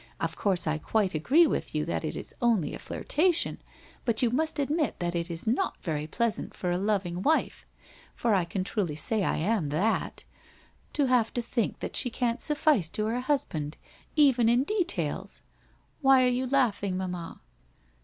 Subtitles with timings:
[0.19, 3.59] Of course I quite agree with you that it is only flirtation,
[4.03, 7.67] but you must admit that it is not very pleasant for a loving wife—
[8.15, 10.23] for I can truly say I am that—
[10.93, 13.77] to have to think that she can't suffice to her husband,
[14.15, 15.43] even in de tails!
[16.01, 17.39] Why are you laughing, mamma?'